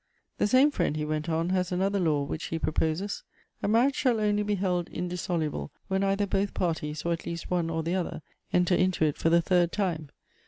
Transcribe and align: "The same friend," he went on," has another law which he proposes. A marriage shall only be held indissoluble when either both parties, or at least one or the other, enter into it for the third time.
"The 0.39 0.47
same 0.47 0.71
friend," 0.71 0.95
he 0.97 1.05
went 1.05 1.29
on," 1.29 1.49
has 1.49 1.71
another 1.71 1.99
law 1.99 2.23
which 2.23 2.45
he 2.45 2.57
proposes. 2.57 3.21
A 3.61 3.67
marriage 3.67 3.93
shall 3.93 4.19
only 4.19 4.41
be 4.41 4.55
held 4.55 4.89
indissoluble 4.89 5.69
when 5.89 6.03
either 6.03 6.25
both 6.25 6.55
parties, 6.55 7.05
or 7.05 7.13
at 7.13 7.27
least 7.27 7.51
one 7.51 7.69
or 7.69 7.83
the 7.83 7.93
other, 7.93 8.23
enter 8.51 8.73
into 8.73 9.05
it 9.05 9.15
for 9.15 9.29
the 9.29 9.43
third 9.43 9.71
time. 9.71 10.09